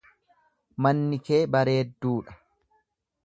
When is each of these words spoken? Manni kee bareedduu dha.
Manni 0.85 1.19
kee 1.27 1.41
bareedduu 1.57 2.17
dha. 2.31 2.39